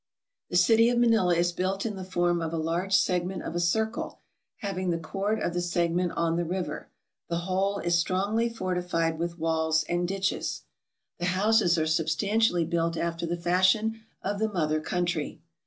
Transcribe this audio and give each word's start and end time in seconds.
The 0.49 0.55
city 0.57 0.89
of 0.89 0.97
Manila 0.97 1.35
is 1.35 1.51
built 1.51 1.85
in 1.85 1.95
the 1.95 2.03
form 2.03 2.41
of 2.41 2.51
a 2.51 2.57
large 2.57 2.95
segment 2.95 3.43
of 3.43 3.53
a 3.53 3.59
circle, 3.59 4.17
having 4.61 4.89
the 4.89 4.97
chord 4.97 5.39
of 5.39 5.53
the 5.53 5.61
segment 5.61 6.13
on 6.13 6.37
the 6.37 6.43
river; 6.43 6.89
the 7.29 7.41
whole 7.41 7.77
is 7.77 7.99
strongly 7.99 8.49
fortified 8.49 9.19
with 9.19 9.37
walls 9.37 9.83
and 9.83 10.07
ditches. 10.07 10.63
The 11.19 11.25
MISCELLANEOUS 11.25 11.59
395 11.59 11.61
houses 11.61 11.77
are 11.77 11.97
substantially 12.03 12.65
built 12.65 12.97
after 12.97 13.27
the 13.27 13.37
fashion 13.37 14.01
of 14.23 14.39
the 14.39 14.49
mother 14.49 14.81
country. 14.81 15.39